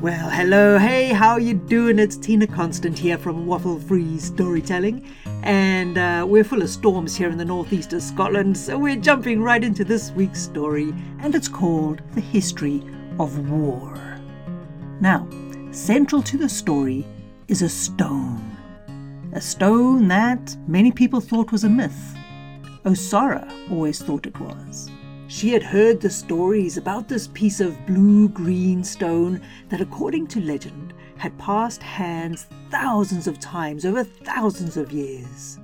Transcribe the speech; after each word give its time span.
Well, 0.00 0.30
hello, 0.30 0.78
hey, 0.78 1.08
how 1.08 1.38
you 1.38 1.54
doing? 1.54 1.98
It's 1.98 2.16
Tina 2.16 2.46
Konstant 2.46 2.96
here 2.96 3.18
from 3.18 3.46
Waffle 3.46 3.80
Free 3.80 4.16
Storytelling, 4.16 5.04
and 5.42 5.98
uh, 5.98 6.24
we're 6.24 6.44
full 6.44 6.62
of 6.62 6.70
storms 6.70 7.16
here 7.16 7.28
in 7.28 7.36
the 7.36 7.44
northeast 7.44 7.92
of 7.92 8.00
Scotland, 8.00 8.56
so 8.56 8.78
we're 8.78 8.94
jumping 8.94 9.42
right 9.42 9.64
into 9.64 9.82
this 9.82 10.12
week's 10.12 10.40
story, 10.40 10.94
and 11.18 11.34
it's 11.34 11.48
called 11.48 12.00
The 12.14 12.20
History 12.20 12.80
of 13.18 13.50
War. 13.50 14.20
Now, 15.00 15.26
central 15.72 16.22
to 16.22 16.38
the 16.38 16.48
story 16.48 17.04
is 17.48 17.62
a 17.62 17.68
stone. 17.68 18.56
A 19.32 19.40
stone 19.40 20.06
that 20.06 20.56
many 20.68 20.92
people 20.92 21.20
thought 21.20 21.50
was 21.50 21.64
a 21.64 21.68
myth. 21.68 22.16
Osara 22.84 23.52
always 23.68 24.00
thought 24.00 24.26
it 24.26 24.38
was. 24.38 24.92
She 25.30 25.50
had 25.50 25.62
heard 25.62 26.00
the 26.00 26.08
stories 26.08 26.78
about 26.78 27.06
this 27.06 27.28
piece 27.28 27.60
of 27.60 27.86
blue 27.86 28.30
green 28.30 28.82
stone 28.82 29.42
that, 29.68 29.82
according 29.82 30.26
to 30.28 30.40
legend, 30.40 30.94
had 31.18 31.36
passed 31.36 31.82
hands 31.82 32.46
thousands 32.70 33.26
of 33.26 33.38
times 33.38 33.84
over 33.84 34.04
thousands 34.04 34.78
of 34.78 34.90
years. 34.90 35.58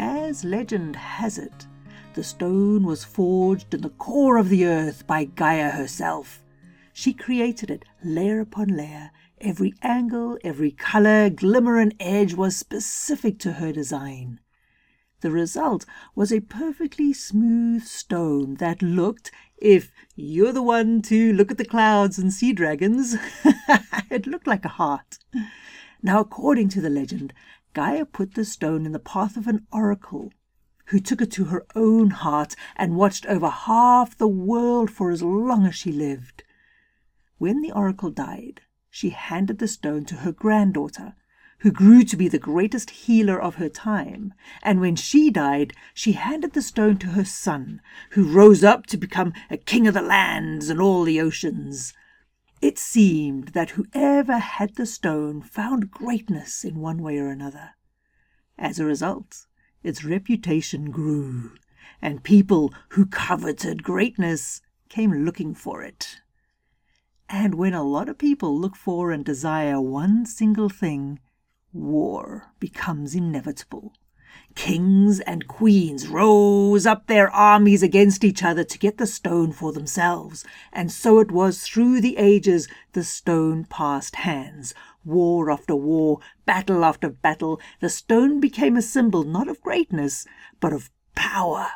As 0.00 0.42
legend 0.42 0.96
has 0.96 1.38
it, 1.38 1.68
the 2.14 2.24
stone 2.24 2.82
was 2.82 3.04
forged 3.04 3.72
in 3.72 3.82
the 3.82 3.90
core 3.90 4.36
of 4.36 4.48
the 4.48 4.66
earth 4.66 5.06
by 5.06 5.26
Gaia 5.26 5.70
herself. 5.70 6.42
She 6.92 7.12
created 7.12 7.70
it 7.70 7.84
layer 8.02 8.40
upon 8.40 8.76
layer. 8.76 9.12
Every 9.40 9.74
angle, 9.82 10.38
every 10.42 10.72
colour, 10.72 11.30
glimmer, 11.30 11.78
and 11.78 11.94
edge 12.00 12.34
was 12.34 12.56
specific 12.56 13.38
to 13.40 13.52
her 13.52 13.70
design. 13.70 14.40
The 15.22 15.30
result 15.30 15.86
was 16.16 16.32
a 16.32 16.40
perfectly 16.40 17.12
smooth 17.12 17.84
stone 17.84 18.56
that 18.56 18.82
looked, 18.82 19.30
if 19.56 19.92
you're 20.16 20.52
the 20.52 20.64
one 20.64 21.00
to 21.02 21.32
look 21.32 21.52
at 21.52 21.58
the 21.58 21.64
clouds 21.64 22.18
and 22.18 22.32
sea 22.32 22.52
dragons, 22.52 23.14
it 24.10 24.26
looked 24.26 24.48
like 24.48 24.64
a 24.64 24.76
heart. 24.80 25.20
Now, 26.02 26.18
according 26.18 26.70
to 26.70 26.80
the 26.80 26.90
legend, 26.90 27.32
Gaia 27.72 28.04
put 28.04 28.34
the 28.34 28.44
stone 28.44 28.84
in 28.84 28.90
the 28.90 28.98
path 28.98 29.36
of 29.36 29.46
an 29.46 29.64
oracle 29.72 30.32
who 30.86 30.98
took 30.98 31.22
it 31.22 31.30
to 31.32 31.44
her 31.44 31.66
own 31.76 32.10
heart 32.10 32.56
and 32.74 32.96
watched 32.96 33.24
over 33.26 33.48
half 33.48 34.18
the 34.18 34.26
world 34.26 34.90
for 34.90 35.12
as 35.12 35.22
long 35.22 35.66
as 35.66 35.76
she 35.76 35.92
lived. 35.92 36.42
When 37.38 37.62
the 37.62 37.70
oracle 37.70 38.10
died, 38.10 38.62
she 38.90 39.10
handed 39.10 39.60
the 39.60 39.68
stone 39.68 40.04
to 40.06 40.16
her 40.16 40.32
granddaughter, 40.32 41.14
who 41.62 41.70
grew 41.70 42.02
to 42.02 42.16
be 42.16 42.26
the 42.26 42.40
greatest 42.40 42.90
healer 42.90 43.40
of 43.40 43.54
her 43.54 43.68
time, 43.68 44.34
and 44.64 44.80
when 44.80 44.96
she 44.96 45.30
died, 45.30 45.72
she 45.94 46.12
handed 46.12 46.54
the 46.54 46.62
stone 46.62 46.98
to 46.98 47.08
her 47.08 47.24
son, 47.24 47.80
who 48.10 48.32
rose 48.32 48.64
up 48.64 48.84
to 48.84 48.96
become 48.96 49.32
a 49.48 49.56
king 49.56 49.86
of 49.86 49.94
the 49.94 50.02
lands 50.02 50.68
and 50.68 50.80
all 50.80 51.04
the 51.04 51.20
oceans. 51.20 51.94
It 52.60 52.80
seemed 52.80 53.48
that 53.48 53.70
whoever 53.70 54.38
had 54.38 54.74
the 54.74 54.86
stone 54.86 55.40
found 55.40 55.92
greatness 55.92 56.64
in 56.64 56.80
one 56.80 57.00
way 57.00 57.18
or 57.18 57.28
another. 57.28 57.70
As 58.58 58.80
a 58.80 58.84
result, 58.84 59.46
its 59.84 60.04
reputation 60.04 60.90
grew, 60.90 61.52
and 62.00 62.24
people 62.24 62.74
who 62.90 63.06
coveted 63.06 63.84
greatness 63.84 64.62
came 64.88 65.24
looking 65.24 65.54
for 65.54 65.80
it. 65.82 66.20
And 67.28 67.54
when 67.54 67.72
a 67.72 67.84
lot 67.84 68.08
of 68.08 68.18
people 68.18 68.58
look 68.58 68.74
for 68.74 69.12
and 69.12 69.24
desire 69.24 69.80
one 69.80 70.26
single 70.26 70.68
thing, 70.68 71.20
war 71.72 72.52
becomes 72.60 73.14
inevitable. 73.14 73.92
Kings 74.54 75.20
and 75.20 75.46
queens 75.46 76.08
rose 76.08 76.86
up 76.86 77.06
their 77.06 77.30
armies 77.30 77.82
against 77.82 78.24
each 78.24 78.42
other 78.42 78.64
to 78.64 78.78
get 78.78 78.98
the 78.98 79.06
stone 79.06 79.52
for 79.52 79.72
themselves, 79.72 80.44
and 80.72 80.92
so 80.92 81.18
it 81.18 81.30
was 81.30 81.62
through 81.62 82.00
the 82.00 82.16
ages 82.18 82.68
the 82.92 83.04
stone 83.04 83.64
passed 83.64 84.16
hands. 84.16 84.74
War 85.04 85.50
after 85.50 85.74
war, 85.74 86.20
battle 86.44 86.84
after 86.84 87.08
battle, 87.08 87.60
the 87.80 87.88
stone 87.88 88.40
became 88.40 88.76
a 88.76 88.82
symbol 88.82 89.24
not 89.24 89.48
of 89.48 89.60
greatness, 89.62 90.26
but 90.60 90.72
of 90.72 90.90
power 91.14 91.68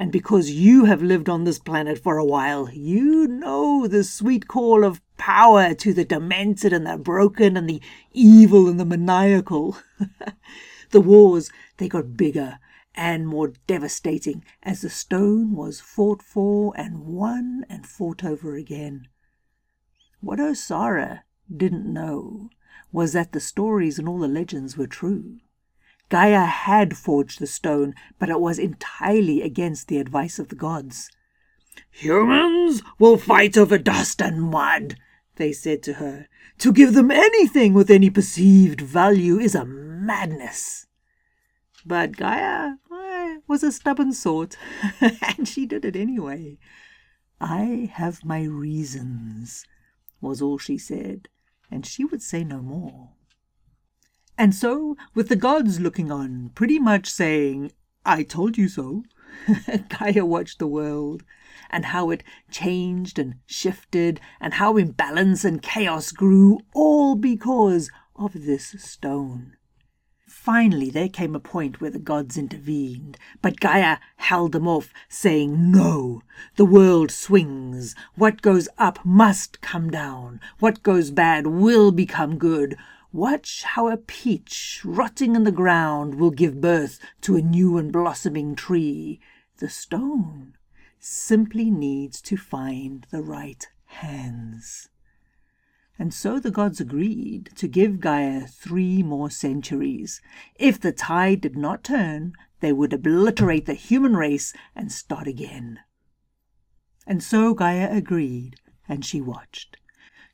and 0.00 0.10
because 0.10 0.50
you 0.50 0.86
have 0.86 1.02
lived 1.02 1.28
on 1.28 1.44
this 1.44 1.58
planet 1.58 1.98
for 1.98 2.16
a 2.16 2.24
while, 2.24 2.70
you 2.70 3.28
know 3.28 3.86
the 3.86 4.02
sweet 4.02 4.48
call 4.48 4.82
of 4.82 5.02
power 5.18 5.74
to 5.74 5.92
the 5.92 6.06
demented 6.06 6.72
and 6.72 6.86
the 6.86 6.96
broken 6.96 7.54
and 7.54 7.68
the 7.68 7.82
evil 8.10 8.66
and 8.66 8.80
the 8.80 8.86
maniacal. 8.86 9.76
the 10.90 11.02
wars, 11.02 11.50
they 11.76 11.86
got 11.86 12.16
bigger 12.16 12.58
and 12.94 13.28
more 13.28 13.52
devastating 13.66 14.42
as 14.62 14.80
the 14.80 14.88
stone 14.88 15.54
was 15.54 15.82
fought 15.82 16.22
for 16.22 16.72
and 16.78 17.00
won 17.00 17.66
and 17.68 17.86
fought 17.86 18.24
over 18.24 18.54
again. 18.54 19.06
What 20.20 20.38
Osara 20.38 21.24
didn't 21.54 21.92
know 21.92 22.48
was 22.90 23.12
that 23.12 23.32
the 23.32 23.40
stories 23.40 23.98
and 23.98 24.08
all 24.08 24.18
the 24.20 24.28
legends 24.28 24.78
were 24.78 24.86
true. 24.86 25.40
Gaia 26.10 26.44
had 26.44 26.96
forged 26.96 27.38
the 27.38 27.46
stone, 27.46 27.94
but 28.18 28.28
it 28.28 28.40
was 28.40 28.58
entirely 28.58 29.42
against 29.42 29.88
the 29.88 29.98
advice 29.98 30.38
of 30.40 30.48
the 30.48 30.56
gods. 30.56 31.08
Humans 31.92 32.82
will 32.98 33.16
fight 33.16 33.56
over 33.56 33.78
dust 33.78 34.20
and 34.20 34.42
mud, 34.42 34.96
they 35.36 35.52
said 35.52 35.82
to 35.84 35.94
her. 35.94 36.26
To 36.58 36.72
give 36.72 36.94
them 36.94 37.10
anything 37.12 37.74
with 37.74 37.90
any 37.90 38.10
perceived 38.10 38.80
value 38.80 39.38
is 39.38 39.54
a 39.54 39.64
madness. 39.64 40.86
But 41.86 42.16
Gaia 42.16 42.74
eh, 42.92 43.38
was 43.46 43.62
a 43.62 43.70
stubborn 43.70 44.12
sort, 44.12 44.56
and 45.00 45.46
she 45.46 45.64
did 45.64 45.84
it 45.84 45.96
anyway. 45.96 46.58
I 47.40 47.90
have 47.94 48.24
my 48.24 48.42
reasons, 48.42 49.64
was 50.20 50.42
all 50.42 50.58
she 50.58 50.76
said, 50.76 51.28
and 51.70 51.86
she 51.86 52.04
would 52.04 52.20
say 52.20 52.42
no 52.42 52.60
more. 52.60 53.10
And 54.40 54.54
so, 54.54 54.96
with 55.14 55.28
the 55.28 55.36
gods 55.36 55.80
looking 55.80 56.10
on, 56.10 56.52
pretty 56.54 56.78
much 56.78 57.10
saying, 57.10 57.72
I 58.06 58.22
told 58.22 58.56
you 58.56 58.68
so, 58.68 59.02
Gaia 59.90 60.24
watched 60.24 60.58
the 60.58 60.66
world 60.66 61.24
and 61.68 61.84
how 61.84 62.08
it 62.08 62.24
changed 62.50 63.18
and 63.18 63.34
shifted 63.44 64.18
and 64.40 64.54
how 64.54 64.78
imbalance 64.78 65.44
and 65.44 65.60
chaos 65.60 66.10
grew, 66.10 66.60
all 66.72 67.16
because 67.16 67.90
of 68.16 68.46
this 68.46 68.74
stone. 68.78 69.58
Finally, 70.26 70.88
there 70.88 71.10
came 71.10 71.36
a 71.36 71.40
point 71.40 71.82
where 71.82 71.90
the 71.90 71.98
gods 71.98 72.38
intervened, 72.38 73.18
but 73.42 73.60
Gaia 73.60 73.98
held 74.16 74.52
them 74.52 74.66
off, 74.66 74.90
saying, 75.10 75.70
No, 75.70 76.22
the 76.56 76.64
world 76.64 77.10
swings. 77.10 77.94
What 78.14 78.40
goes 78.40 78.70
up 78.78 79.04
must 79.04 79.60
come 79.60 79.90
down. 79.90 80.40
What 80.60 80.82
goes 80.82 81.10
bad 81.10 81.46
will 81.46 81.92
become 81.92 82.38
good. 82.38 82.78
Watch 83.12 83.64
how 83.64 83.88
a 83.88 83.96
peach 83.96 84.82
rotting 84.84 85.34
in 85.34 85.42
the 85.42 85.50
ground 85.50 86.14
will 86.14 86.30
give 86.30 86.60
birth 86.60 87.00
to 87.22 87.34
a 87.34 87.42
new 87.42 87.76
and 87.76 87.92
blossoming 87.92 88.54
tree. 88.54 89.20
The 89.56 89.68
stone 89.68 90.54
simply 91.00 91.70
needs 91.70 92.20
to 92.22 92.36
find 92.36 93.06
the 93.10 93.22
right 93.22 93.66
hands. 93.86 94.90
And 95.98 96.14
so 96.14 96.38
the 96.38 96.52
gods 96.52 96.80
agreed 96.80 97.50
to 97.56 97.66
give 97.66 98.00
Gaia 98.00 98.46
three 98.46 99.02
more 99.02 99.28
centuries. 99.28 100.22
If 100.54 100.80
the 100.80 100.92
tide 100.92 101.40
did 101.40 101.56
not 101.56 101.82
turn, 101.82 102.34
they 102.60 102.72
would 102.72 102.92
obliterate 102.92 103.66
the 103.66 103.74
human 103.74 104.16
race 104.16 104.52
and 104.76 104.92
start 104.92 105.26
again. 105.26 105.80
And 107.08 107.22
so 107.24 107.54
Gaia 107.54 107.90
agreed, 107.90 108.56
and 108.88 109.04
she 109.04 109.20
watched. 109.20 109.78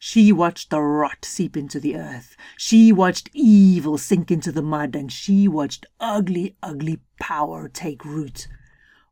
She 0.08 0.30
watched 0.30 0.70
the 0.70 0.80
rot 0.80 1.24
seep 1.24 1.56
into 1.56 1.80
the 1.80 1.96
earth. 1.96 2.36
She 2.56 2.92
watched 2.92 3.28
evil 3.32 3.98
sink 3.98 4.30
into 4.30 4.52
the 4.52 4.62
mud, 4.62 4.94
and 4.94 5.10
she 5.10 5.48
watched 5.48 5.84
ugly, 5.98 6.54
ugly 6.62 7.00
power 7.18 7.68
take 7.68 8.04
root. 8.04 8.46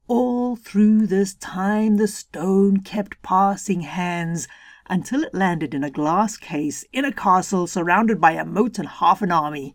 All 0.06 0.54
through 0.54 1.09
this 1.09 1.34
time 1.34 1.97
the 1.97 2.06
stone 2.06 2.77
kept 2.77 3.21
passing 3.22 3.81
hands 3.81 4.47
until 4.88 5.25
it 5.25 5.34
landed 5.34 5.75
in 5.75 5.83
a 5.83 5.91
glass 5.91 6.37
case 6.37 6.84
in 6.93 7.04
a 7.04 7.10
castle 7.12 7.66
surrounded 7.66 8.21
by 8.21 8.34
a 8.34 8.45
moat 8.45 8.78
and 8.78 8.86
half 8.86 9.21
an 9.21 9.33
army. 9.33 9.74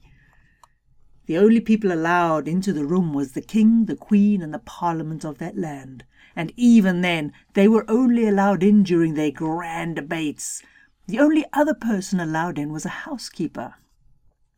The 1.25 1.37
only 1.37 1.59
people 1.59 1.91
allowed 1.91 2.47
into 2.47 2.71
the 2.71 2.85
room 2.85 3.13
was 3.13 3.33
the 3.33 3.41
king, 3.41 3.87
the 3.87 3.97
queen, 3.97 4.41
and 4.41 4.53
the 4.53 4.59
parliament 4.59 5.25
of 5.25 5.37
that 5.39 5.57
land, 5.57 6.05
and 6.33 6.53
even 6.55 7.01
then 7.01 7.33
they 7.55 7.67
were 7.67 7.83
only 7.91 8.25
allowed 8.25 8.63
in 8.63 8.83
during 8.83 9.15
their 9.15 9.31
grand 9.31 9.97
debates, 9.97 10.63
the 11.09 11.19
only 11.19 11.43
other 11.53 11.73
person 11.73 12.19
allowed 12.19 12.59
in 12.59 12.71
was 12.71 12.85
a 12.85 12.89
housekeeper. 12.89 13.73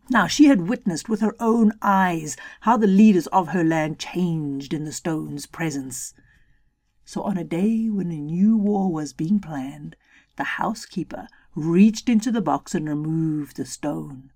Now 0.09 0.27
she 0.27 0.45
had 0.47 0.67
witnessed 0.67 1.07
with 1.07 1.21
her 1.21 1.33
own 1.39 1.71
eyes 1.81 2.35
how 2.61 2.75
the 2.75 2.87
leaders 2.87 3.27
of 3.27 3.49
her 3.49 3.63
land 3.63 3.99
changed 3.99 4.73
in 4.73 4.83
the 4.83 4.91
stone's 4.91 5.45
presence. 5.45 6.13
So 7.05 7.21
on 7.21 7.37
a 7.37 7.45
day 7.45 7.89
when 7.89 8.11
a 8.11 8.17
new 8.17 8.57
war 8.57 8.91
was 8.91 9.13
being 9.13 9.39
planned, 9.39 9.95
the 10.35 10.43
housekeeper 10.43 11.29
reached 11.55 12.09
into 12.09 12.31
the 12.31 12.41
box 12.41 12.75
and 12.75 12.87
removed 12.87 13.55
the 13.55 13.65
stone. 13.65 14.31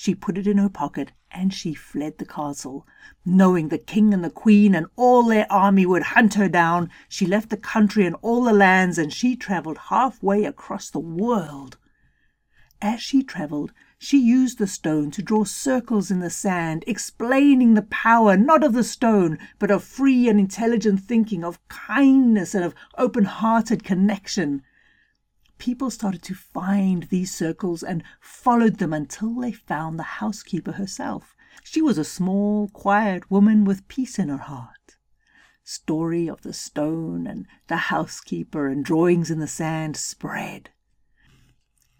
She 0.00 0.14
put 0.14 0.38
it 0.38 0.46
in 0.46 0.58
her 0.58 0.68
pocket 0.68 1.10
and 1.28 1.52
she 1.52 1.74
fled 1.74 2.18
the 2.18 2.24
castle. 2.24 2.86
Knowing 3.24 3.66
the 3.66 3.78
king 3.78 4.14
and 4.14 4.22
the 4.22 4.30
queen 4.30 4.72
and 4.72 4.86
all 4.94 5.24
their 5.24 5.50
army 5.50 5.86
would 5.86 6.14
hunt 6.14 6.34
her 6.34 6.48
down, 6.48 6.88
she 7.08 7.26
left 7.26 7.50
the 7.50 7.56
country 7.56 8.06
and 8.06 8.14
all 8.22 8.44
the 8.44 8.52
lands 8.52 8.96
and 8.96 9.12
she 9.12 9.34
travelled 9.34 9.76
halfway 9.90 10.44
across 10.44 10.88
the 10.88 11.00
world. 11.00 11.78
As 12.80 13.02
she 13.02 13.24
travelled, 13.24 13.72
she 13.98 14.18
used 14.18 14.58
the 14.58 14.68
stone 14.68 15.10
to 15.10 15.20
draw 15.20 15.42
circles 15.42 16.12
in 16.12 16.20
the 16.20 16.30
sand, 16.30 16.84
explaining 16.86 17.74
the 17.74 17.82
power 17.82 18.36
not 18.36 18.62
of 18.62 18.74
the 18.74 18.84
stone, 18.84 19.36
but 19.58 19.72
of 19.72 19.82
free 19.82 20.28
and 20.28 20.38
intelligent 20.38 21.00
thinking, 21.00 21.42
of 21.42 21.58
kindness 21.66 22.54
and 22.54 22.64
of 22.64 22.72
open 22.96 23.24
hearted 23.24 23.82
connection. 23.82 24.62
People 25.58 25.90
started 25.90 26.22
to 26.22 26.34
find 26.34 27.04
these 27.04 27.34
circles 27.34 27.82
and 27.82 28.04
followed 28.20 28.78
them 28.78 28.92
until 28.92 29.34
they 29.34 29.52
found 29.52 29.98
the 29.98 30.20
housekeeper 30.22 30.72
herself. 30.72 31.34
She 31.64 31.82
was 31.82 31.98
a 31.98 32.04
small, 32.04 32.68
quiet 32.68 33.30
woman 33.30 33.64
with 33.64 33.88
peace 33.88 34.18
in 34.18 34.28
her 34.28 34.36
heart. 34.38 34.96
Story 35.64 36.28
of 36.28 36.42
the 36.42 36.52
stone 36.52 37.26
and 37.26 37.46
the 37.66 37.76
housekeeper 37.76 38.68
and 38.68 38.84
drawings 38.84 39.30
in 39.30 39.40
the 39.40 39.48
sand 39.48 39.96
spread. 39.96 40.70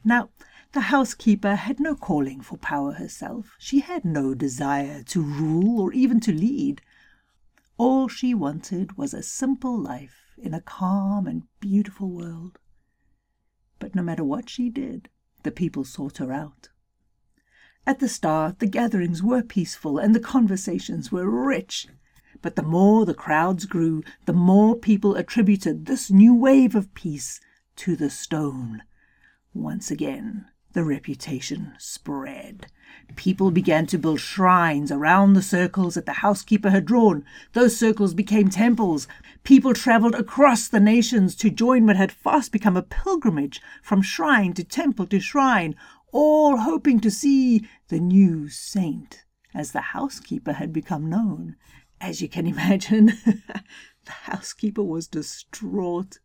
Now, 0.05 0.31
the 0.73 0.83
housekeeper 0.83 1.57
had 1.57 1.81
no 1.81 1.97
calling 1.97 2.41
for 2.41 2.57
power 2.59 2.93
herself. 2.93 3.57
She 3.59 3.81
had 3.81 4.05
no 4.05 4.35
desire 4.35 5.03
to 5.05 5.21
rule 5.21 5.81
or 5.81 5.93
even 5.93 6.21
to 6.21 6.33
lead. 6.33 6.81
All 7.77 8.07
she 8.07 8.35
wanted 8.35 8.97
was 8.97 9.13
a 9.13 9.23
simple 9.23 9.79
life 9.79 10.35
in 10.39 10.55
a 10.55 10.61
calm 10.61 11.27
and 11.27 11.43
beautiful 11.61 12.11
world. 12.11 12.59
But 13.79 13.95
no 13.95 14.03
matter 14.03 14.25
what 14.25 14.49
she 14.49 14.71
did, 14.71 15.09
the 15.43 15.51
people 15.51 15.85
sought 15.85 16.19
her 16.19 16.33
out. 16.33 16.69
At 17.87 18.01
the 18.01 18.09
start, 18.09 18.59
the 18.59 18.67
gatherings 18.67 19.23
were 19.23 19.43
peaceful 19.43 19.99
and 19.99 20.15
the 20.15 20.21
conversations 20.21 21.11
were 21.11 21.29
rich. 21.29 21.87
But 22.43 22.57
the 22.57 22.63
more 22.63 23.07
the 23.07 23.15
crowds 23.15 23.65
grew, 23.65 24.03
the 24.27 24.33
more 24.33 24.77
people 24.77 25.17
attributed 25.17 25.87
this 25.87 26.11
new 26.11 26.35
wave 26.35 26.75
of 26.75 26.93
peace 26.95 27.41
to 27.77 27.97
the 27.97 28.11
stone. 28.11 28.83
Once 29.55 29.91
again, 29.91 30.47
the 30.73 30.85
reputation 30.85 31.75
spread. 31.79 32.67
People 33.17 33.51
began 33.51 33.87
to 33.87 33.99
build 33.99 34.21
shrines 34.21 34.93
around 34.93 35.33
the 35.33 35.43
circles 35.43 35.95
that 35.95 36.07
the 36.07 36.25
housekeeper 36.25 36.71
had 36.71 36.85
drawn. 36.85 37.25
Those 37.53 37.77
circles 37.77 38.15
became 38.15 38.49
temples. 38.49 39.09
People 39.45 39.75
travelled 39.75 40.15
across 40.15 40.69
the 40.69 40.81
nations 40.81 41.35
to 41.37 41.51
join 41.51 41.87
what 41.87 41.97
had 41.97 42.13
fast 42.13 42.53
become 42.53 42.77
a 42.77 42.83
pilgrimage 42.83 43.61
from 43.83 44.03
shrine 44.03 44.53
to 44.55 44.65
temple 44.65 45.07
to 45.07 45.21
shrine, 45.21 45.75
all 46.13 46.59
hoping 46.59 47.01
to 47.01 47.11
see 47.11 47.67
the 47.89 47.99
new 47.99 48.49
saint, 48.49 49.25
as 49.55 49.73
the 49.73 49.81
housekeeper 49.81 50.53
had 50.53 50.73
become 50.73 51.11
known. 51.11 51.57
As 52.01 52.23
you 52.23 52.29
can 52.29 52.47
imagine, 52.47 53.07
the 53.25 54.13
housekeeper 54.13 54.83
was 54.83 55.09
distraught. 55.09 56.21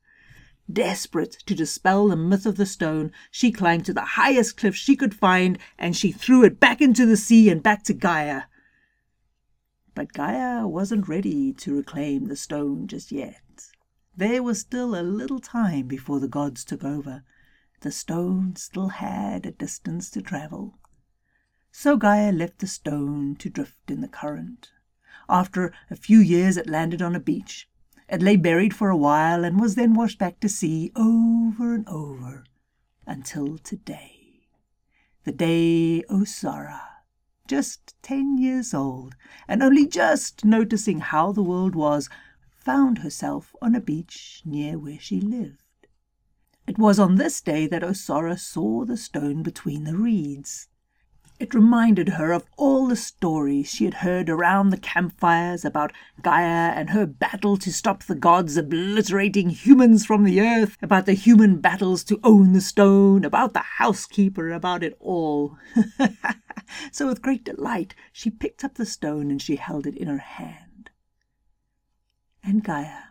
Desperate 0.71 1.33
to 1.45 1.53
dispel 1.53 2.07
the 2.07 2.15
myth 2.15 2.45
of 2.45 2.55
the 2.55 2.65
stone, 2.65 3.11
she 3.29 3.51
climbed 3.51 3.85
to 3.85 3.93
the 3.93 4.15
highest 4.15 4.55
cliff 4.55 4.75
she 4.75 4.95
could 4.95 5.13
find 5.13 5.59
and 5.77 5.95
she 5.95 6.11
threw 6.11 6.43
it 6.43 6.59
back 6.59 6.81
into 6.81 7.05
the 7.05 7.17
sea 7.17 7.49
and 7.49 7.61
back 7.61 7.83
to 7.83 7.93
Gaia. 7.93 8.43
But 9.93 10.13
Gaia 10.13 10.65
wasn't 10.65 11.07
ready 11.07 11.53
to 11.53 11.75
reclaim 11.75 12.27
the 12.27 12.35
stone 12.35 12.87
just 12.87 13.11
yet. 13.11 13.41
There 14.15 14.41
was 14.41 14.61
still 14.61 14.95
a 14.95 15.03
little 15.03 15.39
time 15.39 15.87
before 15.87 16.19
the 16.19 16.27
gods 16.27 16.63
took 16.63 16.83
over. 16.83 17.23
The 17.81 17.91
stone 17.91 18.55
still 18.55 18.89
had 18.89 19.45
a 19.45 19.51
distance 19.51 20.09
to 20.11 20.21
travel. 20.21 20.79
So 21.71 21.97
Gaia 21.97 22.31
left 22.31 22.59
the 22.59 22.67
stone 22.67 23.35
to 23.35 23.49
drift 23.49 23.91
in 23.91 24.01
the 24.01 24.07
current. 24.07 24.71
After 25.27 25.73
a 25.89 25.95
few 25.95 26.19
years, 26.19 26.55
it 26.55 26.69
landed 26.69 27.01
on 27.01 27.15
a 27.15 27.19
beach. 27.19 27.67
It 28.09 28.21
lay 28.21 28.35
buried 28.35 28.75
for 28.75 28.89
a 28.89 28.97
while 28.97 29.43
and 29.43 29.59
was 29.59 29.75
then 29.75 29.93
washed 29.93 30.19
back 30.19 30.39
to 30.41 30.49
sea 30.49 30.91
over 30.95 31.73
and 31.73 31.87
over 31.87 32.43
until 33.05 33.57
today. 33.57 34.47
The 35.23 35.31
day 35.31 36.03
Osara, 36.09 36.81
just 37.47 37.95
ten 38.01 38.37
years 38.37 38.73
old, 38.73 39.15
and 39.47 39.63
only 39.63 39.87
just 39.87 40.43
noticing 40.43 40.99
how 40.99 41.31
the 41.31 41.43
world 41.43 41.75
was, 41.75 42.09
found 42.51 42.99
herself 42.99 43.55
on 43.61 43.75
a 43.75 43.81
beach 43.81 44.41
near 44.45 44.77
where 44.77 44.99
she 44.99 45.21
lived. 45.21 45.87
It 46.67 46.77
was 46.77 46.99
on 46.99 47.15
this 47.15 47.41
day 47.41 47.67
that 47.67 47.83
Osara 47.83 48.39
saw 48.39 48.85
the 48.85 48.97
stone 48.97 49.43
between 49.43 49.83
the 49.83 49.97
reeds. 49.97 50.67
It 51.39 51.53
reminded 51.53 52.09
her 52.09 52.31
of 52.31 52.45
all 52.57 52.87
the 52.87 52.95
stories 52.95 53.69
she 53.69 53.85
had 53.85 53.95
heard 53.95 54.29
around 54.29 54.69
the 54.69 54.77
campfires 54.77 55.65
about 55.65 55.91
Gaia 56.21 56.71
and 56.71 56.91
her 56.91 57.05
battle 57.05 57.57
to 57.57 57.73
stop 57.73 58.03
the 58.03 58.15
gods 58.15 58.55
obliterating 58.55 59.49
humans 59.49 60.05
from 60.05 60.23
the 60.23 60.39
earth, 60.39 60.77
about 60.81 61.05
the 61.05 61.13
human 61.13 61.59
battles 61.59 62.03
to 62.05 62.19
own 62.23 62.53
the 62.53 62.61
stone, 62.61 63.25
about 63.25 63.53
the 63.53 63.59
housekeeper, 63.59 64.51
about 64.51 64.83
it 64.83 64.95
all. 64.99 65.57
so, 66.91 67.07
with 67.07 67.21
great 67.21 67.43
delight, 67.43 67.95
she 68.11 68.29
picked 68.29 68.63
up 68.63 68.75
the 68.75 68.85
stone 68.85 69.31
and 69.31 69.41
she 69.41 69.55
held 69.55 69.87
it 69.87 69.97
in 69.97 70.07
her 70.07 70.19
hand. 70.19 70.91
And 72.43 72.63
Gaia, 72.63 73.05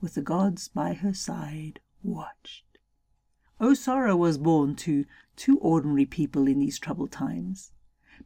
with 0.00 0.14
the 0.14 0.22
gods 0.22 0.68
by 0.68 0.94
her 0.94 1.12
side, 1.12 1.80
watched. 2.02 2.67
Osara 3.60 4.16
was 4.16 4.38
born 4.38 4.76
to 4.76 5.04
two 5.34 5.58
ordinary 5.58 6.06
people 6.06 6.46
in 6.46 6.60
these 6.60 6.78
troubled 6.78 7.10
times. 7.10 7.72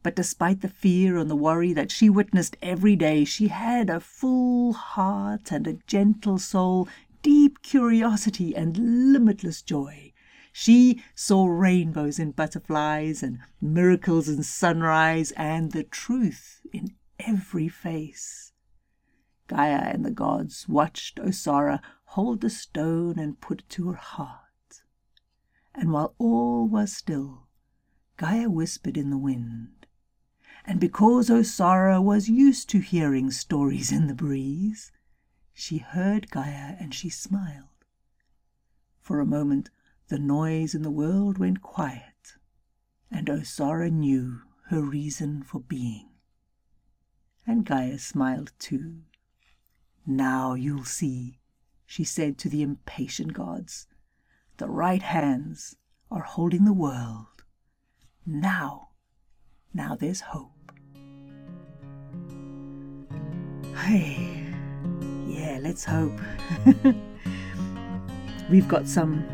But 0.03 0.15
despite 0.15 0.61
the 0.61 0.69
fear 0.69 1.17
and 1.17 1.29
the 1.29 1.35
worry 1.35 1.73
that 1.73 1.91
she 1.91 2.07
witnessed 2.09 2.55
every 2.61 2.95
day, 2.95 3.25
she 3.25 3.47
had 3.47 3.89
a 3.89 3.99
full 3.99 4.73
heart 4.73 5.51
and 5.51 5.65
a 5.65 5.79
gentle 5.87 6.37
soul, 6.37 6.87
deep 7.23 7.63
curiosity 7.63 8.55
and 8.55 9.11
limitless 9.11 9.63
joy. 9.63 10.13
She 10.51 11.01
saw 11.15 11.47
rainbows 11.47 12.19
in 12.19 12.31
butterflies 12.31 13.23
and 13.23 13.39
miracles 13.59 14.29
in 14.29 14.43
sunrise 14.43 15.31
and 15.31 15.71
the 15.71 15.83
truth 15.83 16.61
in 16.71 16.93
every 17.19 17.69
face. 17.69 18.51
Gaia 19.47 19.77
and 19.77 20.05
the 20.05 20.11
gods 20.11 20.69
watched 20.69 21.17
Osara 21.17 21.81
hold 22.05 22.41
the 22.41 22.51
stone 22.51 23.17
and 23.17 23.41
put 23.41 23.61
it 23.61 23.69
to 23.69 23.89
her 23.89 23.95
heart 23.95 24.42
and 25.75 25.91
while 25.91 26.15
all 26.17 26.67
was 26.67 26.95
still, 26.95 27.47
Gaia 28.17 28.49
whispered 28.49 28.97
in 28.97 29.09
the 29.09 29.17
wind. 29.17 29.87
And 30.65 30.79
because 30.79 31.29
Osara 31.29 32.01
was 32.01 32.29
used 32.29 32.69
to 32.69 32.79
hearing 32.79 33.31
stories 33.31 33.91
in 33.91 34.07
the 34.07 34.13
breeze, 34.13 34.91
she 35.53 35.79
heard 35.79 36.31
Gaia 36.31 36.75
and 36.79 36.93
she 36.93 37.09
smiled. 37.09 37.85
For 38.99 39.19
a 39.19 39.25
moment, 39.25 39.69
the 40.07 40.19
noise 40.19 40.73
in 40.73 40.81
the 40.81 40.91
world 40.91 41.37
went 41.37 41.61
quiet, 41.61 42.35
and 43.11 43.27
Osara 43.27 43.91
knew 43.91 44.41
her 44.67 44.81
reason 44.81 45.43
for 45.43 45.59
being. 45.59 46.09
And 47.45 47.65
Gaia 47.65 47.99
smiled 47.99 48.53
too. 48.59 49.01
Now 50.05 50.53
you'll 50.53 50.85
see, 50.85 51.39
she 51.85 52.03
said 52.03 52.37
to 52.39 52.49
the 52.49 52.61
impatient 52.61 53.33
gods. 53.33 53.87
The 54.57 54.67
right 54.67 55.01
hands 55.01 55.75
are 56.11 56.21
holding 56.21 56.65
the 56.65 56.73
world. 56.73 57.43
Now, 58.25 58.89
now 59.73 59.95
there's 59.95 60.21
hope. 60.21 60.51
Hey, 63.75 64.45
yeah, 65.25 65.57
let's 65.59 65.83
hope. 65.83 66.19
We've 68.49 68.67
got 68.67 68.87
some 68.87 69.25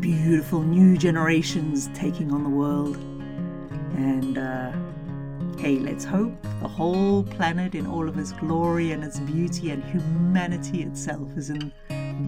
beautiful 0.00 0.62
new 0.62 0.98
generations 0.98 1.88
taking 1.94 2.32
on 2.32 2.42
the 2.42 2.50
world. 2.50 2.96
And 3.96 4.36
uh, 4.36 4.72
hey, 5.58 5.78
let's 5.78 6.04
hope 6.04 6.34
the 6.60 6.68
whole 6.68 7.22
planet 7.22 7.76
in 7.76 7.86
all 7.86 8.08
of 8.08 8.18
its 8.18 8.32
glory 8.32 8.90
and 8.90 9.04
its 9.04 9.20
beauty 9.20 9.70
and 9.70 9.84
humanity 9.84 10.82
itself 10.82 11.28
is 11.36 11.50
in 11.50 11.72